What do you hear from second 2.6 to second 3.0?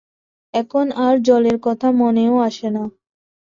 না।